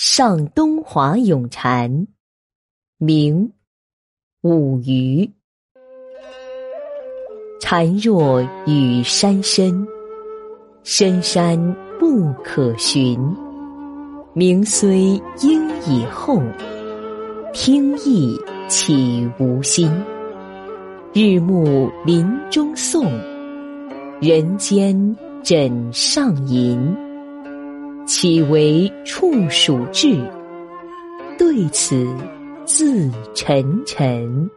[0.00, 2.06] 上东华咏蝉，
[2.98, 3.50] 明，
[4.42, 5.28] 武余。
[7.60, 9.88] 蝉若与山深，
[10.84, 11.58] 深山
[11.98, 13.18] 不可寻。
[14.34, 16.40] 名虽应已后，
[17.52, 18.38] 听意
[18.68, 19.90] 岂无心？
[21.12, 23.04] 日暮林中送，
[24.20, 26.96] 人间枕上吟。
[28.20, 30.08] 岂为处暑至？
[31.38, 32.04] 对此
[32.64, 34.50] 自沉沉。